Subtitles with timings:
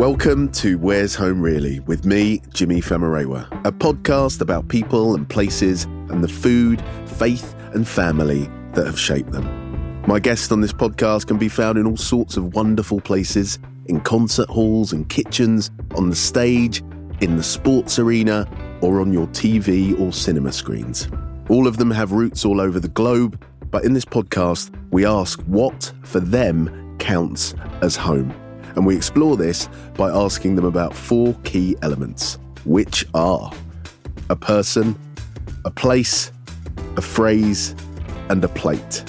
[0.00, 5.84] Welcome to Where's Home Really with me, Jimi Famurewa, a podcast about people and places
[5.84, 9.44] and the food, faith, and family that have shaped them.
[10.06, 13.58] My guests on this podcast can be found in all sorts of wonderful places
[13.88, 16.78] in concert halls and kitchens, on the stage,
[17.20, 18.48] in the sports arena,
[18.80, 21.08] or on your TV or cinema screens.
[21.50, 25.42] All of them have roots all over the globe, but in this podcast, we ask
[25.42, 28.34] what, for them, counts as home.
[28.76, 33.52] And we explore this by asking them about four key elements, which are
[34.28, 34.96] a person,
[35.64, 36.32] a place,
[36.96, 37.74] a phrase,
[38.28, 39.04] and a plate.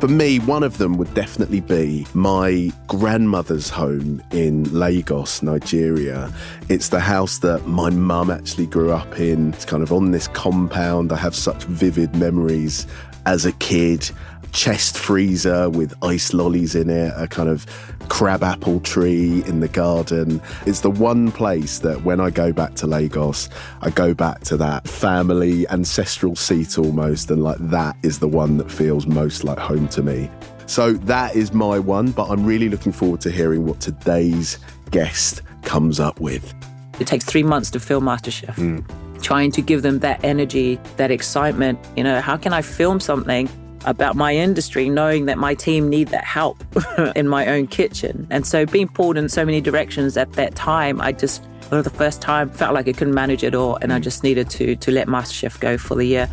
[0.00, 6.30] For me, one of them would definitely be my grandmother's home in Lagos, Nigeria.
[6.68, 9.54] It's the house that my mum actually grew up in.
[9.54, 11.12] It's kind of on this compound.
[11.12, 12.86] I have such vivid memories
[13.24, 14.10] as a kid
[14.52, 17.64] chest freezer with ice lollies in it, a kind of
[18.08, 20.40] crab apple tree in the garden.
[20.66, 23.48] It's the one place that when I go back to Lagos,
[23.80, 28.56] I go back to that family ancestral seat almost, and like that is the one
[28.58, 30.30] that feels most like home to me.
[30.66, 34.58] So that is my one, but I'm really looking forward to hearing what today's
[34.90, 36.54] guest comes up with.
[36.98, 38.54] It takes three months to film MasterChef.
[38.54, 39.22] Mm.
[39.22, 41.78] Trying to give them that energy, that excitement.
[41.96, 43.48] You know, how can I film something
[43.86, 46.62] about my industry, knowing that my team need that help
[47.16, 48.26] in my own kitchen.
[48.30, 51.90] And so being pulled in so many directions at that time, I just for the
[51.90, 54.90] first time felt like I couldn't manage it all and I just needed to to
[54.90, 56.28] let MasterChef go for the year.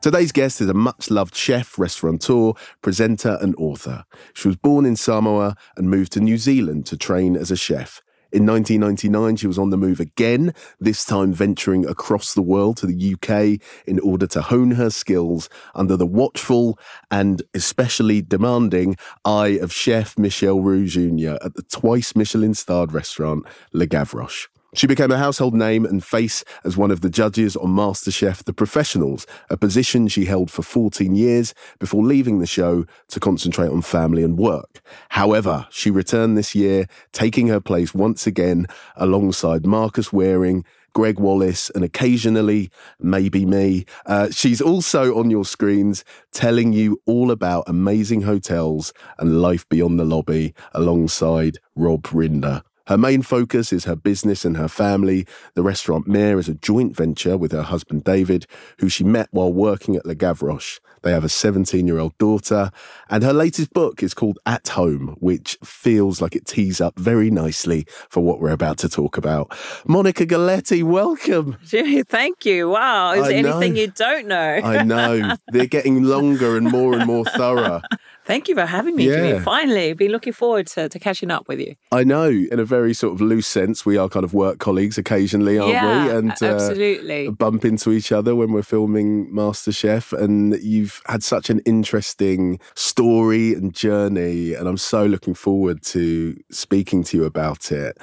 [0.00, 4.04] Today's guest is a much loved chef, restaurateur, presenter, and author.
[4.32, 8.00] She was born in Samoa and moved to New Zealand to train as a chef.
[8.30, 12.86] In 1999, she was on the move again, this time venturing across the world to
[12.86, 16.78] the UK in order to hone her skills under the watchful
[17.10, 21.36] and especially demanding eye of chef Michel Roux Jr.
[21.42, 24.48] at the twice Michelin starred restaurant Le Gavroche.
[24.74, 28.52] She became a household name and face as one of the judges on MasterChef The
[28.52, 33.80] Professionals, a position she held for 14 years before leaving the show to concentrate on
[33.80, 34.82] family and work.
[35.08, 41.70] However, she returned this year, taking her place once again alongside Marcus Wareing, Gregg Wallace,
[41.70, 42.70] and occasionally
[43.00, 43.86] maybe me.
[44.04, 49.98] Uh, she's also on your screens telling you all about amazing hotels and life beyond
[49.98, 52.62] the lobby alongside Rob Rinder.
[52.88, 55.26] Her main focus is her business and her family.
[55.52, 58.46] The restaurant Mere is a joint venture with her husband David,
[58.78, 60.80] who she met while working at Le Gavroche.
[61.02, 62.70] They have a 17 year old daughter,
[63.10, 67.30] and her latest book is called At Home, which feels like it tees up very
[67.30, 69.54] nicely for what we're about to talk about.
[69.86, 71.58] Monica Galetti, welcome.
[71.64, 72.70] Thank you.
[72.70, 73.12] Wow.
[73.12, 74.60] Is there anything you don't know?
[74.64, 75.36] I know.
[75.48, 77.82] They're getting longer and more and more thorough.
[78.28, 79.16] Thank you for having me, yeah.
[79.16, 79.42] Jimi.
[79.42, 81.74] Finally, been looking forward to, to catching up with you.
[81.90, 84.98] I know, in a very sort of loose sense, we are kind of work colleagues
[84.98, 86.12] occasionally, aren't yeah, we?
[86.12, 90.12] And uh, absolutely uh, bump into each other when we're filming MasterChef.
[90.12, 96.36] And you've had such an interesting story and journey, and I'm so looking forward to
[96.50, 97.96] speaking to you about it.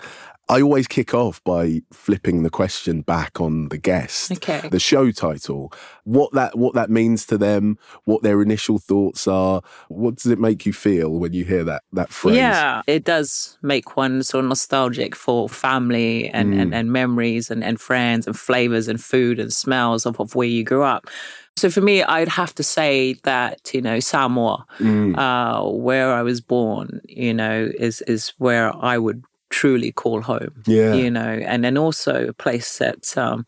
[0.48, 4.32] I always kick off by flipping the question back on the guest.
[4.32, 4.68] Okay.
[4.70, 5.74] The show title,
[6.04, 9.62] what that what that means to them, what their initial thoughts are.
[9.88, 12.36] What does it make you feel when you hear that that phrase?
[12.36, 16.62] Yeah, it does make one sort of nostalgic for family and, mm.
[16.62, 20.48] and, and, memories and, and friends and flavors and food and smells of, of where
[20.48, 21.08] you grew up.
[21.58, 25.18] So for me, I'd have to say that you know Samoa, mm.
[25.18, 29.24] uh, where I was born, you know, is is where I would
[29.56, 30.52] truly call home.
[30.66, 30.94] Yeah.
[30.94, 33.46] You know, and then also a place that um,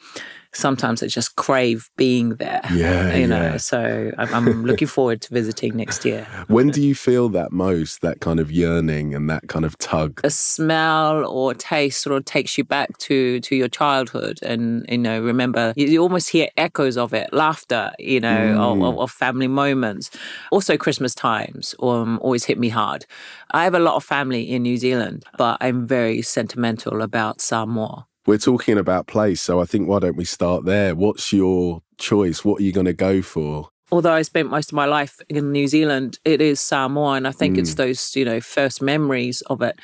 [0.57, 2.61] sometimes I just crave being there.
[2.73, 2.97] Yeah.
[3.17, 6.27] You know, so I'm, I'm looking forward to visiting next year.
[6.47, 10.21] When do you feel that most, that kind of yearning and that kind of tug?
[10.23, 14.39] A smell or taste sort of takes you back to, to your childhood.
[14.43, 18.87] And, you know, remember, you, you almost hear echoes of it, laughter, you know, mm.
[18.87, 20.11] of, of, family moments.
[20.51, 23.05] Also, Christmas times um, always hit me hard.
[23.51, 28.05] I have a lot of family in New Zealand, but I'm very sentimental about Samoa
[28.27, 30.93] we're talking about place, so I think why don't we start there?
[30.93, 32.45] What's your choice?
[32.45, 33.69] What are you going to go for?
[33.89, 37.31] Although I spent most of my life in New Zealand, it is Samoa, and I
[37.31, 37.59] think mm.
[37.59, 39.79] it's those you know first memories of it.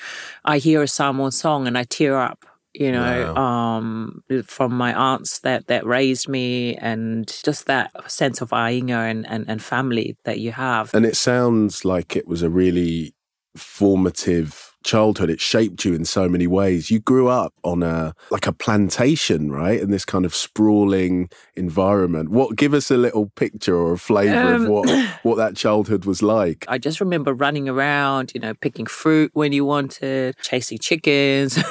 [0.45, 3.42] I hear a Samoan song and I tear up you know, wow.
[3.42, 9.28] um, from my aunts that that raised me, and just that sense of aiga and,
[9.28, 10.94] and and family that you have.
[10.94, 13.13] And it sounds like it was a really
[13.56, 16.92] formative childhood it shaped you in so many ways.
[16.92, 19.80] You grew up on a like a plantation right?
[19.80, 22.30] In this kind of sprawling environment.
[22.30, 26.06] What give us a little picture or a flavor um, of what what that childhood
[26.06, 26.66] was like.
[26.68, 31.62] I just remember running around you know picking fruit when you wanted chasing chickens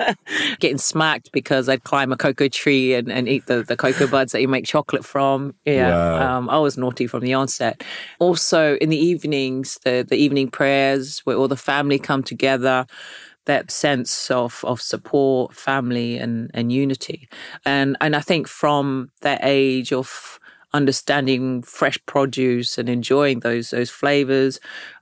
[0.58, 4.32] getting smacked because i'd climb a cocoa tree and, and eat the, the cocoa buds
[4.32, 5.54] that you make chocolate from.
[5.64, 6.38] Yeah wow.
[6.38, 7.82] um, i was naughty from the onset.
[8.18, 12.86] Also in the evenings the, the evening prayers where all the family come together together
[13.46, 17.28] that sense of of support, family, and and unity,
[17.64, 20.40] and and I think from that age of
[20.72, 24.58] understanding fresh produce and enjoying those those flavors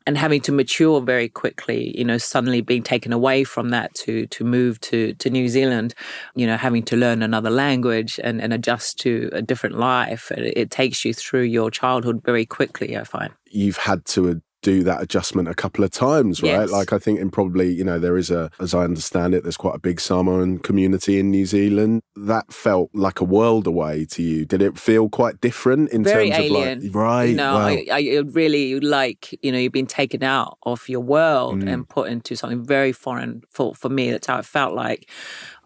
[0.07, 4.27] and having to mature very quickly you know suddenly being taken away from that to
[4.27, 5.95] to move to to New Zealand
[6.37, 10.53] you know having to learn another language and, and adjust to a different life it,
[10.57, 13.33] it takes you through your childhood very quickly I find.
[13.51, 16.49] You've had to do that adjustment a couple of times, right?
[16.49, 16.71] Yes.
[16.71, 19.59] Like I think in probably, you know, there is a, as I understand it, there's
[19.59, 22.03] quite a big Samoan community in New Zealand.
[22.17, 24.47] That felt like a world away to you.
[24.47, 26.79] Did it feel quite different in Very terms alien.
[26.79, 27.25] of like, right?
[27.25, 31.61] You know, I, I really like, you know, you've been taken out of your world
[31.61, 31.71] mm.
[31.71, 34.11] and put into something very foreign for, for me.
[34.11, 35.11] That's how it felt like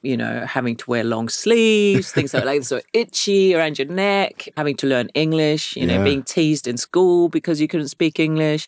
[0.03, 4.49] you know, having to wear long sleeves, things like that, so itchy around your neck,
[4.57, 8.67] having to learn English, you know, being teased in school because you couldn't speak English,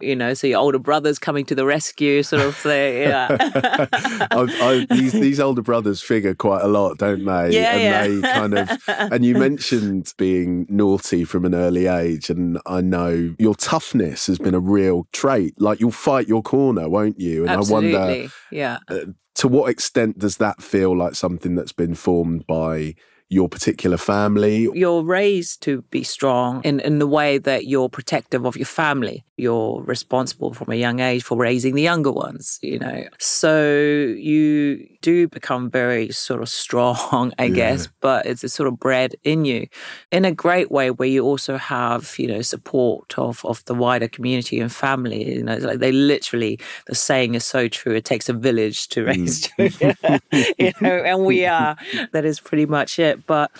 [0.00, 3.02] you know, so your older brothers coming to the rescue, sort of thing.
[3.02, 3.36] Yeah.
[4.30, 7.50] I, I, these, these older brothers figure quite a lot, don't they?
[7.50, 8.06] Yeah, and yeah.
[8.06, 8.82] they kind of,
[9.12, 14.38] and you mentioned being naughty from an early age, and I know your toughness has
[14.38, 15.60] been a real trait.
[15.60, 17.42] Like you'll fight your corner, won't you?
[17.42, 17.96] And Absolutely.
[17.96, 18.78] I wonder, yeah.
[18.88, 18.98] Uh,
[19.40, 22.94] to what extent does that feel like something that's been formed by
[23.30, 24.68] your particular family?
[24.74, 29.24] You're raised to be strong in, in the way that you're protective of your family.
[29.40, 33.04] You're responsible from a young age for raising the younger ones, you know.
[33.18, 37.54] So you do become very sort of strong, I yeah.
[37.54, 39.68] guess, but it's, a sort of bred in you
[40.10, 44.08] in a great way where you also have, you know, support of, of the wider
[44.08, 45.36] community and family.
[45.36, 48.88] You know, it's like they literally, the saying is so true, it takes a village
[48.88, 49.70] to raise mm.
[49.78, 50.20] children,
[50.58, 51.76] you know, and we are.
[52.12, 53.52] That is pretty much it but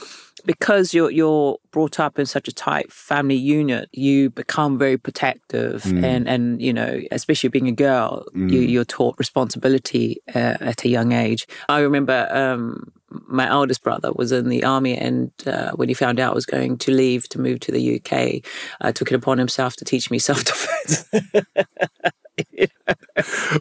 [0.45, 5.83] because you're you're brought up in such a tight family unit, you become very protective,
[5.83, 6.05] mm.
[6.05, 8.51] and and you know, especially being a girl, mm.
[8.51, 11.47] you, you're taught responsibility uh, at a young age.
[11.69, 16.21] I remember um, my eldest brother was in the army, and uh, when he found
[16.21, 18.45] out I was going to leave to move to the UK,
[18.81, 21.09] uh, took it upon himself to teach me self defense.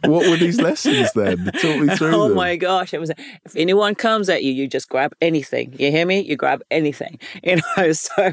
[0.04, 1.50] what were these lessons then?
[1.60, 2.14] Talk me through.
[2.14, 2.36] Oh them.
[2.36, 2.92] my gosh!
[2.94, 5.74] It was if anyone comes at you, you just grab anything.
[5.78, 6.20] You hear me?
[6.20, 7.18] You grab anything.
[7.42, 7.92] You know.
[7.92, 8.32] So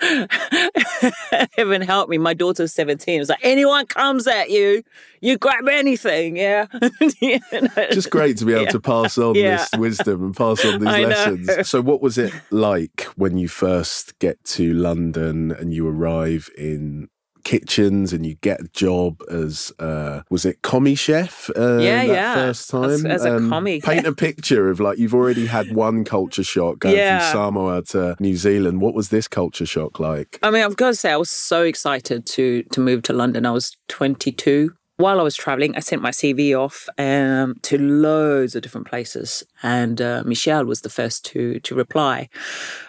[1.56, 2.18] heaven help me.
[2.18, 3.16] My daughter's seventeen.
[3.16, 4.82] It was like anyone comes at you,
[5.24, 6.36] you grab anything.
[6.36, 6.66] Yeah.
[7.20, 7.88] you know?
[7.90, 8.70] Just great to be able yeah.
[8.70, 9.56] to pass on yeah.
[9.56, 11.46] this wisdom and pass on these I lessons.
[11.46, 11.62] Know.
[11.62, 17.08] So, what was it like when you first get to London and you arrive in
[17.44, 22.34] kitchens and you get a job as uh, was it commis chef uh, yeah yeah.
[22.34, 22.84] first time?
[22.84, 26.44] as, as a um, commis paint a picture of like you've already had one culture
[26.44, 27.30] shock going yeah.
[27.30, 28.80] from Samoa to New Zealand.
[28.80, 30.38] What was this culture shock like?
[30.42, 33.46] I mean I've got to say I was so excited to to move to London.
[33.46, 38.54] I was 22 while I was traveling, I sent my CV off um, to loads
[38.54, 42.28] of different places, and uh, Michel was the first to to reply,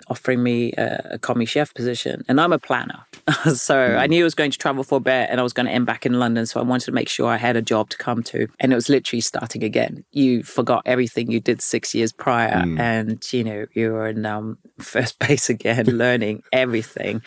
[0.10, 2.24] offering me a, a commis chef position.
[2.28, 3.06] And I'm a planner,
[3.46, 3.98] so mm.
[3.98, 5.72] I knew I was going to travel for a bit, and I was going to
[5.72, 6.46] end back in London.
[6.46, 8.76] So I wanted to make sure I had a job to come to, and it
[8.76, 10.04] was literally starting again.
[10.12, 12.78] You forgot everything you did six years prior, mm.
[12.78, 17.22] and you know you were in um, first base again, learning everything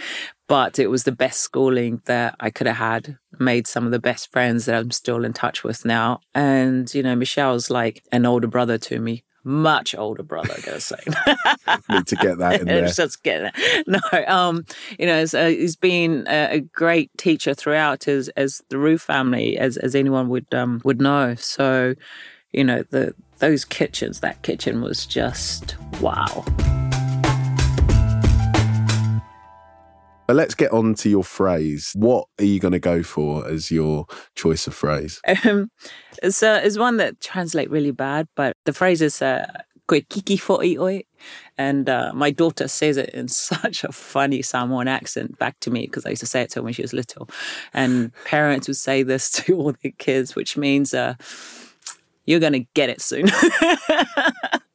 [0.49, 3.19] but it was the best schooling that I could have had.
[3.39, 6.21] Made some of the best friends that I'm still in touch with now.
[6.35, 9.25] And, you know, Michel's like an older brother to me.
[9.45, 10.97] Much older brother, I gotta say.
[11.89, 12.89] Need to get that in there.
[12.89, 13.85] Just get it.
[13.87, 14.65] No, um,
[14.99, 19.57] you know, uh, he's been a, a, great teacher throughout as as the Roux family,
[19.57, 21.35] as as anyone would um would know.
[21.37, 21.95] So,
[22.53, 26.45] you know, the those kitchens, that kitchen was just wow.
[30.29, 31.93] But let's get on to your phrase.
[31.95, 34.05] What are you going to go for as your
[34.35, 35.23] choice of phrase?
[35.27, 35.71] Um,
[36.23, 39.47] it's, uh, it's one that translates really bad, but the phrase is uh,
[39.87, 41.03] koe kiki fo'i oi.
[41.57, 45.87] And uh, my daughter says it in such a funny Samoan accent back to me
[45.87, 47.31] because I used to say it to her when she was little.
[47.73, 51.15] And parents would say this to all their kids, which means uh,
[52.27, 53.29] you're going to get it soon.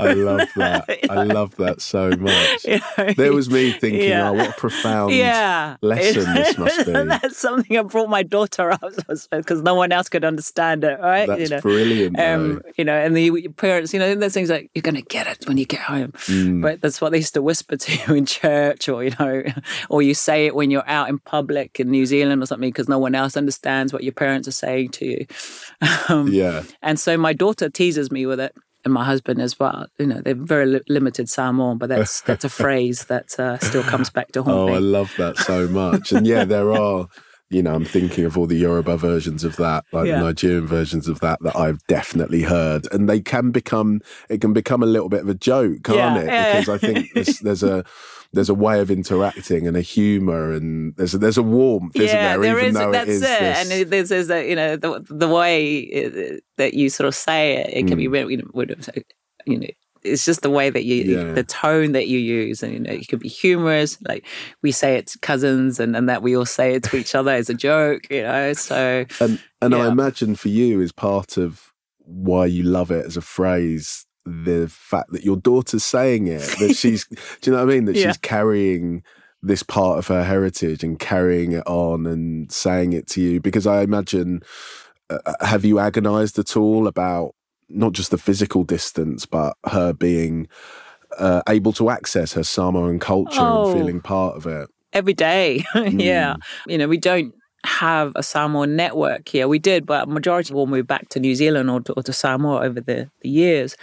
[0.00, 1.10] I love that.
[1.10, 2.30] I love that so much.
[2.70, 4.28] You know, there was me thinking, yeah.
[4.28, 5.76] oh, what a profound yeah.
[5.82, 6.92] lesson this must be.
[6.92, 8.92] And that's something I brought my daughter up
[9.30, 11.26] because no one else could understand it, right?
[11.26, 11.60] That's you know?
[11.60, 12.18] brilliant.
[12.18, 15.26] Um, you know, and the parents, you know, there's things like you're going to get
[15.26, 16.62] it when you get home, mm.
[16.62, 19.42] but that's what they used to whisper to you in church, or you know,
[19.88, 22.88] or you say it when you're out in public in New Zealand or something because
[22.88, 25.26] no one else understands what your parents are saying to you.
[26.08, 28.54] Um, yeah, and so my daughter teases me with it
[28.84, 29.86] and my husband as well.
[29.98, 33.82] You know, they're very li- limited Samoan, but that's that's a phrase that uh, still
[33.82, 34.74] comes back to haunt oh, me.
[34.74, 36.12] I love that so much.
[36.12, 37.08] And yeah, there are.
[37.52, 40.20] You know, I'm thinking of all the Yoruba versions of that, like yeah.
[40.20, 44.52] the Nigerian versions of that that I've definitely heard, and they can become it can
[44.52, 46.60] become a little bit of a joke, can't yeah, it?
[46.60, 47.84] Because I think there's, there's a
[48.32, 52.16] there's a way of interacting and a humor and there's a, there's a warmth, isn't
[52.16, 52.58] yeah, there?
[52.58, 53.40] Even is, though that's it is it.
[53.40, 53.72] This...
[53.72, 57.70] And there's, there's a, you know the the way that you sort of say it,
[57.70, 58.28] it can mm.
[58.28, 59.06] be
[59.46, 59.66] you know
[60.02, 61.32] it's just the way that you yeah.
[61.32, 64.26] the tone that you use and you know you could be humorous like
[64.62, 67.30] we say it to cousins and, and that we all say it to each other
[67.30, 69.80] as a joke you know so and and yeah.
[69.80, 74.68] i imagine for you is part of why you love it as a phrase the
[74.68, 77.84] fact that your daughter's saying it, that she's, do you know what I mean?
[77.86, 78.08] That yeah.
[78.08, 79.02] she's carrying
[79.42, 83.40] this part of her heritage and carrying it on and saying it to you.
[83.40, 84.42] Because I imagine,
[85.08, 87.34] uh, uh have you agonized at all about
[87.68, 90.48] not just the physical distance, but her being
[91.18, 94.68] uh, able to access her Samoan culture oh, and feeling part of it?
[94.92, 95.64] Every day.
[95.74, 96.34] yeah.
[96.34, 96.40] Mm.
[96.66, 99.46] You know, we don't have a Samoan network here.
[99.46, 102.12] We did, but a majority will move back to New Zealand or to, or to
[102.12, 103.76] Samoa over the, the years.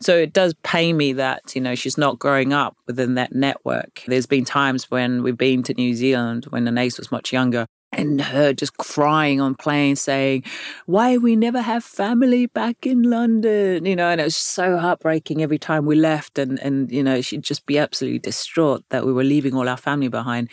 [0.00, 4.02] So it does pain me that, you know, she's not growing up within that network.
[4.06, 8.20] There's been times when we've been to New Zealand when Anais was much younger and
[8.20, 10.44] her just crying on plane saying,
[10.86, 13.84] Why we never have family back in London?
[13.84, 17.20] You know, and it was so heartbreaking every time we left and and you know,
[17.20, 20.48] she'd just be absolutely distraught that we were leaving all our family behind.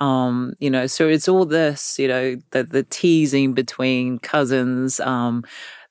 [0.00, 5.44] Um, you know, so it's all this, you know, the the teasing between cousins, um,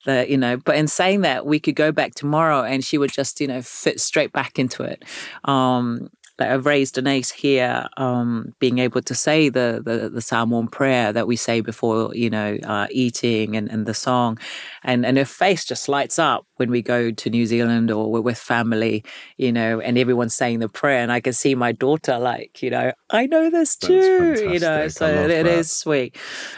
[0.06, 3.12] the, you know, but in saying that, we could go back tomorrow and she would
[3.12, 5.04] just, you know, fit straight back into it.
[5.44, 10.68] Um, like I've raised Anais here, um, being able to say the, the, the Samoan
[10.68, 14.38] prayer that we say before, you know, uh, eating and, and the song.
[14.84, 18.20] And, and her face just lights up when we go to New Zealand or we're
[18.20, 19.02] with family,
[19.38, 21.02] you know, and everyone's saying the prayer.
[21.02, 24.88] And I can see my daughter like, you know, I know this too, you know,
[24.88, 25.46] so it that.
[25.46, 26.16] is sweet.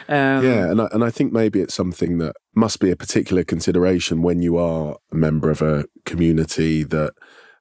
[0.09, 0.71] Um, yeah.
[0.71, 4.43] And I, and I think maybe it's something that must be a particular consideration when
[4.43, 7.13] you are a member of a community that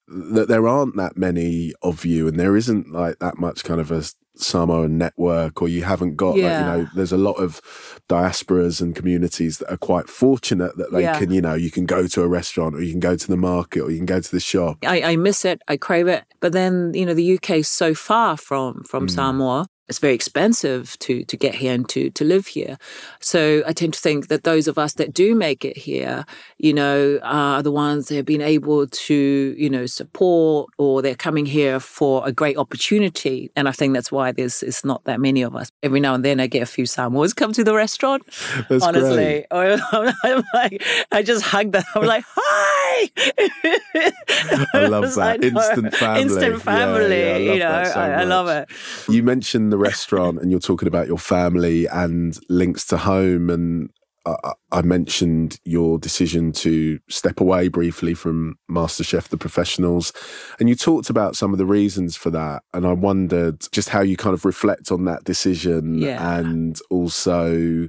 [0.07, 3.91] that there aren't that many of you and there isn't like that much kind of
[3.91, 4.03] a
[4.35, 6.43] Samoan network or you haven't got yeah.
[6.43, 7.61] like, you know there's a lot of
[8.07, 11.17] diasporas and communities that are quite fortunate that they yeah.
[11.17, 13.37] can you know you can go to a restaurant or you can go to the
[13.37, 16.23] market or you can go to the shop I, I miss it I crave it
[16.39, 19.11] but then you know the UK is so far from from mm.
[19.11, 22.77] Samoa it's very expensive to to get here and to to live here.
[23.19, 26.25] So I tend to think that those of us that do make it here,
[26.57, 31.15] you know, are the ones that have been able to, you know, support or they're
[31.15, 33.51] coming here for a great opportunity.
[33.55, 35.71] And I think that's why there's it's not that many of us.
[35.83, 38.23] Every now and then I get a few Samoans come to the restaurant.
[38.69, 39.45] That's honestly.
[39.51, 41.83] I'm like I just hug them.
[41.95, 42.76] I'm like, hi.
[44.73, 45.43] I love that.
[45.43, 46.21] Instant family.
[46.21, 47.19] Instant family.
[47.19, 48.69] Yeah, yeah, I you know, so I, I love it.
[49.07, 53.49] You mentioned the the restaurant and you're talking about your family and links to home
[53.49, 53.89] and
[54.25, 60.11] I, I mentioned your decision to step away briefly from MasterChef The Professionals,
[60.59, 62.63] and you talked about some of the reasons for that.
[62.73, 66.39] And I wondered just how you kind of reflect on that decision yeah.
[66.39, 67.87] and also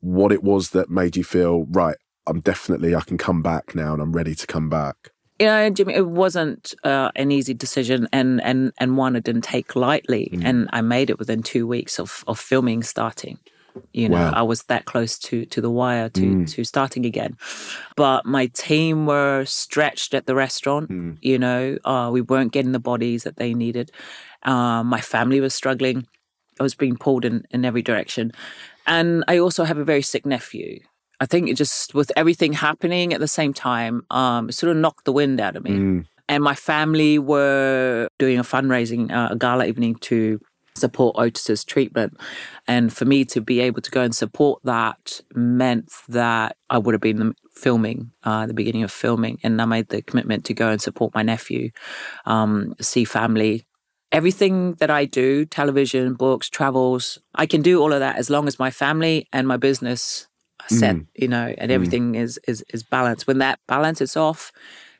[0.00, 3.92] what it was that made you feel, right, I'm definitely, I can come back now
[3.92, 5.12] and I'm ready to come back
[5.42, 9.74] Yeah, Jimi, it wasn't uh, an easy decision, and and and one I didn't take
[9.74, 10.30] lightly.
[10.32, 10.44] Mm.
[10.44, 13.38] And I made it within two weeks of of filming starting.
[13.92, 14.32] You know, wow.
[14.36, 16.48] I was that close to to the wire to mm.
[16.52, 17.36] to starting again.
[17.96, 20.90] But my team were stretched at the restaurant.
[20.90, 21.18] Mm.
[21.22, 23.90] You know, uh, we weren't getting the bodies that they needed.
[24.44, 26.06] Uh, my family was struggling.
[26.60, 28.30] I was being pulled in in every direction,
[28.86, 30.80] and I also have a very sick nephew
[31.22, 34.76] I think it just with everything happening at the same time, um, it sort of
[34.76, 35.70] knocked the wind out of me.
[35.70, 36.06] Mm.
[36.28, 40.40] And my family were doing a fundraising, uh, a gala evening to
[40.74, 42.18] support Otis's treatment.
[42.66, 46.92] And for me to be able to go and support that meant that I would
[46.92, 49.38] have been filming, uh, the beginning of filming.
[49.44, 51.70] And I made the commitment to go and support my nephew,
[52.26, 53.64] um, see family.
[54.10, 58.48] Everything that I do, television, books, travels, I can do all of that as long
[58.48, 60.26] as my family and my business
[60.68, 61.06] set, mm.
[61.14, 61.74] you know, and mm.
[61.74, 62.20] everything mm.
[62.20, 63.26] is is is balanced.
[63.26, 64.52] When that balance is off,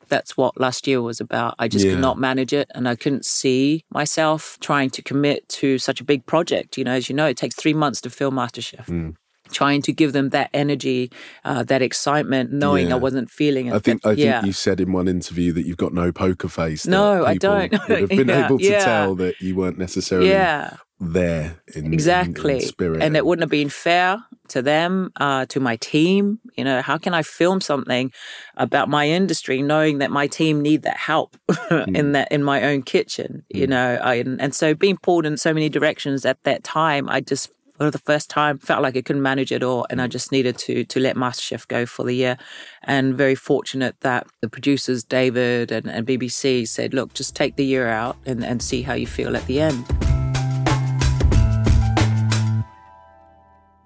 [0.09, 1.55] that's what last year was about.
[1.59, 1.91] I just Yeah.
[1.93, 6.03] could not manage it and I couldn't see myself trying to commit to such a
[6.03, 6.77] big project.
[6.77, 8.85] You know, as you know, it takes three months to film MasterChef.
[8.85, 9.15] Mm.
[9.51, 11.11] Trying to give them that energy,
[11.45, 12.95] uh, that excitement, knowing Yeah.
[12.95, 13.73] I wasn't feeling it.
[13.73, 14.43] I think I think yeah.
[14.43, 16.87] you said in one interview that you've got no poker face.
[16.87, 17.71] No, I don't.
[17.71, 20.77] Would have been Yeah, able to tell that you weren't necessarily yeah.
[20.99, 22.55] There in in- exactly.
[22.55, 23.01] in spirit.
[23.03, 26.39] and it wouldn't have been fair to them uh, to my team.
[26.55, 28.11] You know how can i film something
[28.57, 32.13] about my industry knowing that my team need that help in mm.
[32.13, 33.69] that in my own kitchen you mm.
[33.69, 33.99] know?
[34.01, 37.51] I, and, and so being pulled in so many directions at that time i just
[37.77, 40.11] for the first time felt like i couldn't manage it all and i mm.
[40.11, 42.37] just needed to to let masterchef go for the year.
[42.83, 47.65] And very fortunate that the producers david and, and bbc said look just take the
[47.65, 50.12] year out and, and see how you feel at the end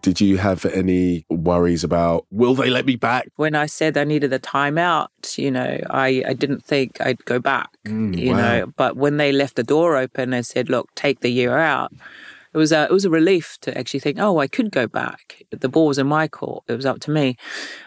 [0.08, 3.28] Did you have any worries about will they let me back?
[3.36, 7.40] when I said I needed a timeout, you know, I, I didn't think I'd go
[7.40, 8.38] back, Mm, you wow.
[8.38, 8.74] know.
[8.78, 11.92] But when they left the door open and said, "Look, take the year out,"
[12.54, 15.44] it was a it was a relief to actually think, "Oh, I could go back."
[15.52, 17.36] The ball was in my court; it was up to me.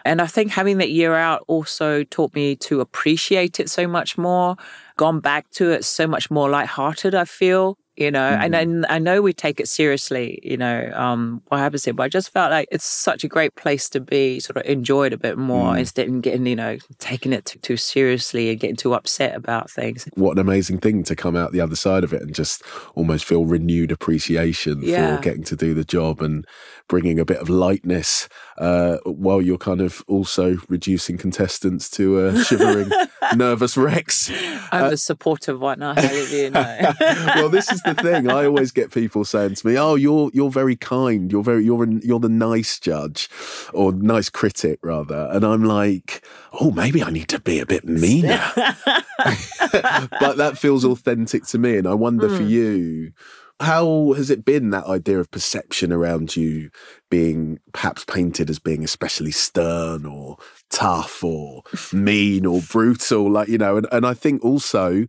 [0.05, 4.15] And I think having that year out also taught me to appreciate it so much
[4.15, 4.57] more.
[4.95, 7.15] Gone back to it so much more lighthearted.
[7.15, 7.79] I feel.
[8.01, 8.85] You know, and Mm-hmm.
[8.89, 12.09] I, I know we take it seriously, you know, um, what happens here, but I
[12.09, 15.37] just felt like it's such a great place to be, sort of enjoyed a bit
[15.37, 15.79] more Mm.
[15.79, 19.69] instead of getting, you know, taking it too, too seriously and getting too upset about
[19.69, 20.07] things.
[20.15, 22.63] What an amazing thing to come out the other side of it and just
[22.95, 25.15] almost feel renewed appreciation Yeah.
[25.17, 26.45] for getting to do the job and
[26.91, 32.43] bringing a bit of lightness uh, while you're kind of also reducing contestants to uh,
[32.43, 32.91] shivering,
[33.33, 34.29] nervous wrecks.
[34.73, 36.93] I'm the supportive one, I believe you know.
[36.99, 38.29] well, this is the thing.
[38.29, 41.31] I always get people saying to me, "Oh, you're you're very kind.
[41.31, 43.29] You're very you're you're the nice judge,
[43.73, 46.27] or nice critic rather." And I'm like,
[46.59, 51.77] "Oh, maybe I need to be a bit meaner." but that feels authentic to me,
[51.77, 53.13] and I wonder for you.
[53.61, 56.69] How has it been that idea of perception around you
[57.09, 60.37] being perhaps painted as being especially stern or
[60.69, 61.63] tough or
[61.93, 63.29] mean or brutal?
[63.31, 65.05] Like, you know, and, and I think also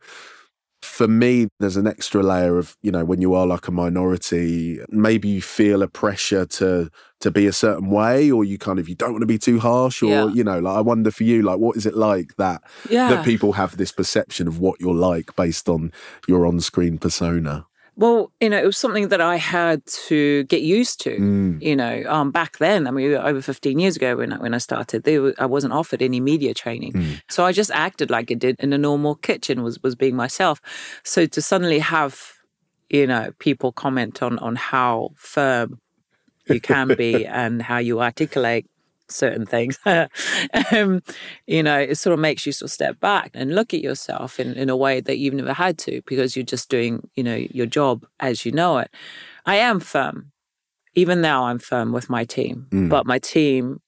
[0.83, 4.81] for me, there's an extra layer of, you know, when you are like a minority,
[4.89, 8.89] maybe you feel a pressure to to be a certain way, or you kind of
[8.89, 10.27] you don't want to be too harsh, or Yeah.
[10.27, 13.09] you know, like I wonder for you, like what is it like that yeah.
[13.11, 15.93] that people have this perception of what you're like based on
[16.27, 17.65] your on-screen persona?
[17.95, 21.19] Well, you know, it was something that I had to get used to.
[21.19, 21.63] Mm.
[21.63, 24.59] You know, um, back then, I mean, over 15 years ago when I, when I
[24.59, 27.21] started, there was, I wasn't offered any media training, Mm.
[27.29, 30.61] so I just acted like I did in a normal kitchen, was was being myself.
[31.05, 32.19] So to suddenly have,
[32.89, 35.79] you know, people comment on on how firm
[36.49, 38.67] you can be and how you articulate
[39.13, 39.79] certain things,
[40.73, 41.03] um,
[41.47, 44.39] you know, it sort of makes you sort of step back and look at yourself
[44.41, 47.37] in, in a way that you've never had to because you're just doing, you know,
[47.51, 48.91] your job as you know it.
[49.47, 50.33] I am firm.
[50.95, 52.89] Even now, I'm firm with my team, Mm.
[52.91, 53.81] but my team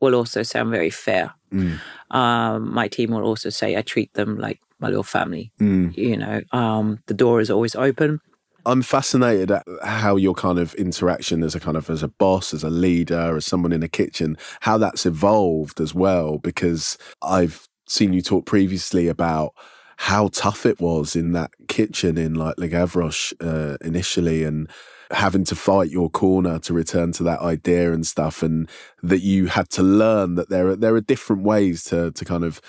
[0.00, 1.32] will also say I'm very fair.
[1.52, 1.78] Mm.
[2.10, 5.52] Um, my team will also say I treat them like my little family.
[5.60, 5.96] Mm.
[5.96, 8.20] You know, um, the door is always open.
[8.66, 12.52] I'm fascinated at how your kind of interaction as a kind of as a boss,
[12.52, 16.38] as a leader, as someone in a kitchen, how that's evolved as well.
[16.38, 19.54] Because I've seen you talk previously about
[19.96, 24.68] how tough it was in that kitchen in like Le Gavroche uh, initially, and
[25.10, 28.68] having to fight your corner to return to that idea and stuff, and
[29.02, 32.44] that you had to learn that there are there are different ways to to kind
[32.44, 32.60] of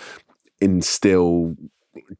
[0.61, 1.55] instill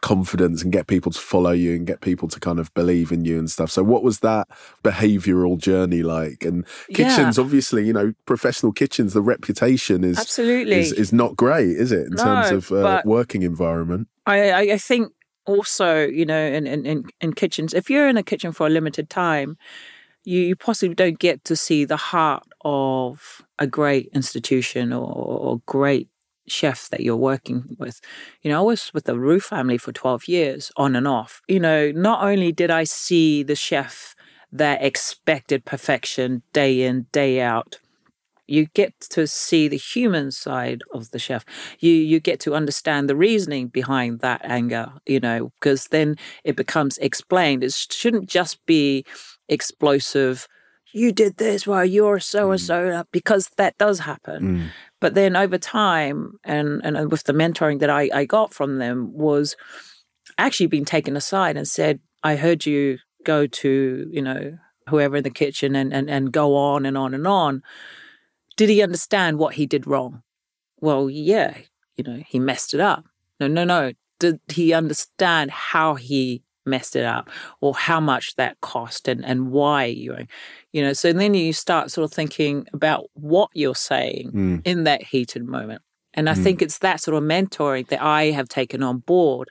[0.02, 3.26] confidence and get people to follow you and get people to kind of believe in
[3.26, 3.70] you and stuff.
[3.70, 4.48] So what was that
[4.84, 6.44] behavioral journey like?
[6.44, 10.78] And kitchens, obviously, you know, professional kitchens, the reputation is Absolutely.
[10.80, 14.08] is, is not great, is it, in terms of uh, working environment?
[14.26, 15.12] I, I, I think
[15.46, 18.70] also, you know, in, in, in, in kitchens, if you're in a kitchen for a
[18.70, 19.58] limited time,
[20.24, 25.62] you, you possibly don't get to see the heart of a great institution or, or
[25.66, 26.11] great
[26.52, 28.02] chef that you're working with.
[28.42, 31.42] You know, I was with the Roux family for 12 years on and off.
[31.48, 34.16] You know, not only did I see the chef
[34.52, 37.80] that expected perfection day in, day out,
[38.52, 41.46] you get to see the human side of the chef.
[41.80, 46.56] You you get to understand the reasoning behind that anger, you know, because then it
[46.56, 47.64] becomes explained.
[47.64, 49.06] It shouldn't just be
[49.48, 50.48] explosive.
[50.94, 54.42] You did this while you're so and so, because that does happen.
[54.44, 54.68] Mm.
[55.02, 59.12] But then over time, and and with the mentoring that I, I got from them,
[59.14, 59.58] was
[60.38, 65.24] actually being taken aside and said, "I heard you go to you know whoever in
[65.24, 67.64] the kitchen and and and go on and on and on."
[68.56, 70.22] Did he understand what he did wrong?
[70.80, 71.58] Well, yeah,
[71.98, 73.06] you know, he messed it up.
[73.40, 73.94] No, no, no.
[74.20, 77.30] Did he understand how he messed it up
[77.62, 80.16] or how much that cost and, and why you
[80.72, 84.62] you know so then you start sort of thinking about what you're saying Mm.
[84.66, 85.82] in that heated moment
[86.14, 86.44] and I Mm.
[86.44, 89.48] think it's that sort of mentoring that I have taken on board.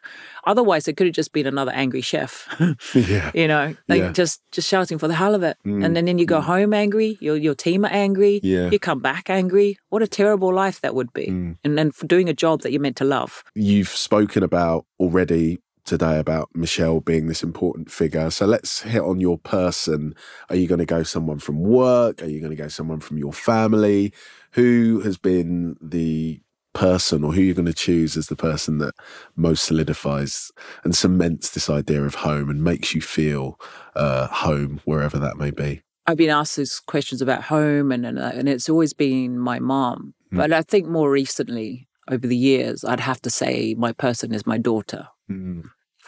[0.46, 2.46] Otherwise, it could have just been another angry chef,
[2.94, 3.30] yeah.
[3.40, 4.12] you know, like Yeah.
[4.12, 5.56] just just shouting for the hell of it.
[5.66, 5.82] Mm.
[5.84, 7.16] And then, then you go home angry.
[7.22, 8.40] Your your team are angry.
[8.42, 8.68] Yeah.
[8.70, 9.78] You come back angry.
[9.88, 11.28] What a terrible life that would be.
[11.28, 11.56] Mm.
[11.64, 13.42] And then for doing a job that you're meant to love.
[13.54, 18.30] You've spoken about already today about Michel being this important figure.
[18.30, 20.14] So let's hit on your person.
[20.48, 22.22] Are you going to go someone from work?
[22.22, 24.12] Are you going to go someone from your family?
[24.52, 26.40] Who has been the
[26.72, 28.94] person or who you're going to choose as the person that
[29.36, 30.52] most solidifies
[30.84, 33.58] and cements this idea of home and makes you feel
[33.96, 35.82] uh, home wherever that may be?
[36.06, 40.14] I've been asked these questions about home, and and, and it's always been my mom.
[40.32, 40.38] Mm.
[40.38, 44.46] But I think more recently, over the years, I'd have to say my person is
[44.46, 45.08] my daughter.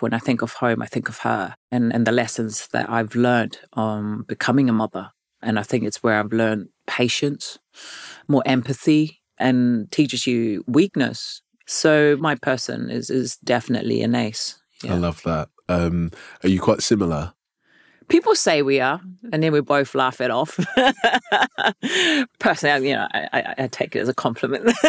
[0.01, 3.15] When I think of home, I think of her and, and the lessons that I've
[3.15, 5.11] learned on becoming a mother.
[5.43, 7.59] And I think it's where I've learned patience,
[8.29, 11.43] more empathy, and teaches you weakness.
[11.67, 14.55] So my person is is definitely Anais.
[14.89, 15.49] I love that.
[15.69, 16.11] Um,
[16.43, 17.35] are you quite similar?
[18.13, 19.01] People say we are,
[19.33, 20.59] and then we both laugh it off.
[22.39, 24.71] Personally, you know, I, I, I take it as a compliment.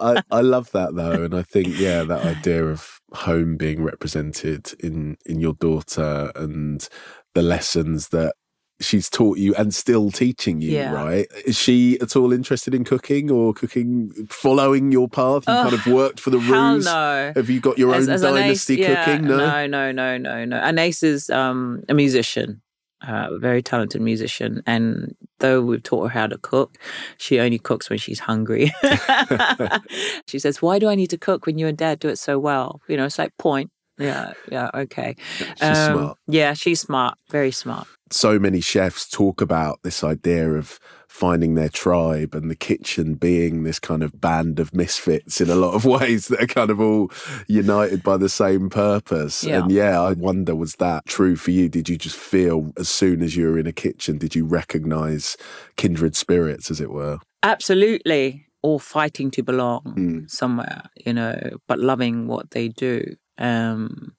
[0.00, 4.72] I, I love that though, and I think yeah, that idea of home being represented
[4.80, 6.88] in in your daughter and
[7.34, 8.32] the lessons that
[8.80, 10.92] she's taught you and still teaching you, Yeah.
[10.92, 11.26] right?
[11.44, 15.44] Is she at all interested in cooking or cooking, following your path?
[15.46, 16.84] You kind of worked for the ruse.
[16.86, 17.32] no.
[17.36, 19.26] Have you got your own Anais, dynasty yeah, cooking?
[19.28, 19.36] No.
[19.36, 20.56] no, no, no, no, no.
[20.58, 22.62] Anais is um, a musician,
[23.06, 24.62] uh, a very talented musician.
[24.66, 26.76] And though we've taught her how to cook,
[27.18, 28.72] she only cooks when she's hungry.
[30.26, 32.38] she says, "Why do I need to cook when you and Dad do it so
[32.38, 33.70] well?" You know, it's like point.
[34.00, 35.14] Yeah, yeah, okay.
[35.38, 36.18] She's Um, smart.
[36.26, 37.86] Yeah, she's smart, very smart.
[38.12, 43.62] so many chefs talk about this idea of finding their tribe and the kitchen being
[43.62, 46.80] this kind of band of misfits in a lot of ways that are kind of
[46.80, 47.08] all
[47.46, 49.44] united by the same purpose.
[49.44, 49.62] Yeah.
[49.62, 51.68] And yeah, I wonder, was that true for you?
[51.68, 55.36] Did you just feel as soon as you were in a kitchen, did you recognize
[55.76, 57.18] kindred spirits, as it were?
[57.44, 58.46] Absolutely.
[58.62, 60.30] All fighting to belong Mm.
[60.30, 63.02] somewhere, you know, but loving what they do.
[63.40, 64.14] Um,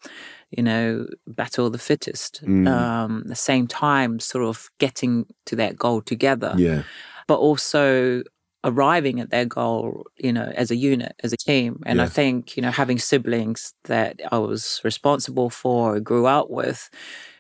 [0.49, 2.43] you know, battle the fittest.
[2.43, 2.67] Mm.
[2.67, 6.83] Um, the same time, sort of getting to that goal together, Yeah.
[7.27, 8.23] but also
[8.63, 11.81] arriving at their goal, you know, as a unit, as a team.
[11.85, 16.89] And I think, you know, having siblings that I was responsible for, grew up with,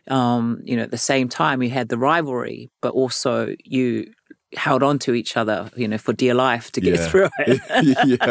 [0.07, 4.11] um, you know, at the same time, you had the rivalry, but also you
[4.55, 7.07] held on to each other, you know, for dear life to get Yeah.
[7.07, 8.19] through it.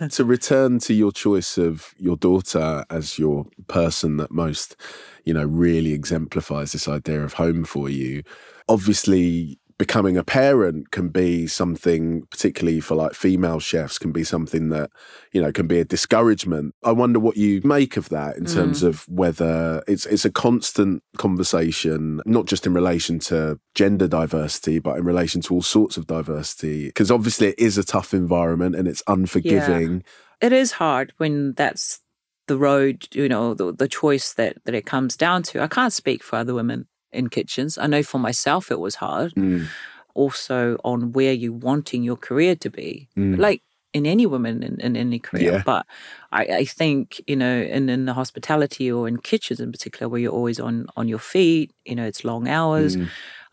[0.00, 0.08] yeah.
[0.08, 4.76] To return to your choice of your daughter as your person that most,
[5.24, 8.22] you know, really exemplifies this idea of home for you.
[8.68, 14.70] Obviously, becoming a parent can be something, particularly for like female chefs, can be something
[14.70, 14.90] that,
[15.32, 16.74] you know, can be a discouragement.
[16.82, 18.88] I wonder what you make of that in terms mm.
[18.88, 24.98] of whether it's it's a constant conversation, not just in relation to gender diversity, but
[24.98, 26.86] in relation to all sorts of diversity.
[26.86, 30.02] Because obviously it is a tough environment and it's unforgiving.
[30.40, 32.00] it is hard when that's
[32.48, 35.62] the road, you know, the, the choice that, that it comes down to.
[35.62, 37.78] I can't speak for other women in kitchens.
[37.78, 39.34] I know for myself it was hard.
[39.34, 39.66] Mm,
[40.14, 43.08] Also on where you wanting your career to be.
[43.16, 43.38] mm.
[43.38, 43.62] Like
[43.94, 45.52] in any woman in, in any career.
[45.52, 45.62] Yeah.
[45.64, 45.86] But
[46.30, 50.20] I, I think, you know, in, in the hospitality or in kitchens in particular where
[50.20, 53.08] you're always on on your feet, you know, it's long hours Mm.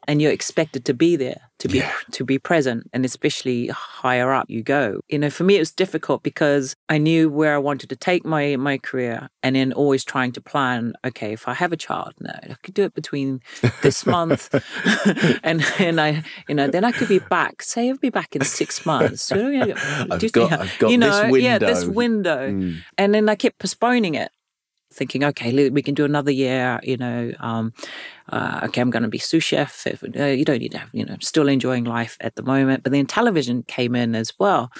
[0.08, 1.92] And you're expected to be there, to be Yeah.
[2.12, 5.02] to be present, and especially higher up you go.
[5.10, 8.26] You know, for me it was difficult because I knew where I wanted to take
[8.26, 10.94] my my career, and then always trying to plan.
[11.06, 13.40] Okay, if I have a child, no, I could do it between
[13.82, 14.50] this month,
[15.44, 17.62] and and I, you know, then I could be back.
[17.62, 19.32] Say I'll be back in six months.
[19.32, 19.74] You know,
[20.12, 21.96] I've got- I've got you this know, yeah, this window.
[21.96, 22.84] window, Mm.
[22.98, 24.30] and then I kept postponing it
[24.94, 26.80] thinking, okay, we can do another year.
[26.84, 27.74] You know, um,
[28.36, 29.88] uh, okay, I'm going to be sous chef.
[29.88, 32.84] If, uh, you don't need to have, you know, still enjoying life at the moment.
[32.84, 34.72] But then television came in as well.